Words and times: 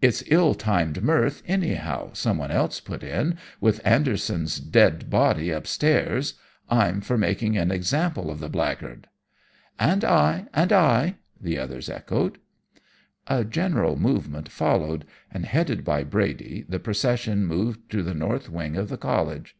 "'It's 0.00 0.22
ill 0.28 0.54
timed 0.54 1.02
mirth, 1.02 1.42
anyhow,' 1.44 2.12
someone 2.12 2.52
else 2.52 2.78
put 2.78 3.02
in, 3.02 3.36
'with 3.60 3.84
Anderson's 3.84 4.60
dead 4.60 5.10
body 5.10 5.50
upstairs. 5.50 6.34
I'm 6.70 7.00
for 7.00 7.18
making 7.18 7.58
an 7.58 7.72
example 7.72 8.30
of 8.30 8.38
the 8.38 8.48
blackguard.' 8.48 9.08
"'And 9.76 10.04
I,' 10.04 10.46
'And 10.54 10.72
I,' 10.72 11.16
the 11.40 11.58
others 11.58 11.88
echoed. 11.90 12.38
"A 13.26 13.44
general 13.44 13.96
movement 13.96 14.48
followed, 14.48 15.04
and 15.32 15.44
headed 15.44 15.84
by 15.84 16.04
Brady 16.04 16.64
the 16.68 16.78
procession 16.78 17.44
moved 17.44 17.90
to 17.90 18.04
the 18.04 18.14
north 18.14 18.48
wing 18.48 18.76
of 18.76 18.88
the 18.90 18.96
College. 18.96 19.56